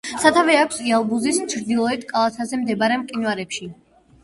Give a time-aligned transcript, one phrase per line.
[0.21, 3.73] სათავე აქვს იალბუზის ჩრდილოეთ კალთაზე მდებარე მყინვარებში.